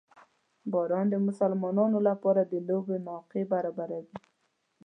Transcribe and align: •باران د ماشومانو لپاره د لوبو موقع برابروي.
•باران 0.71 1.05
د 1.09 1.15
ماشومانو 1.25 1.99
لپاره 2.09 2.41
د 2.51 2.53
لوبو 2.67 2.95
موقع 3.09 3.41
برابروي. 3.53 4.17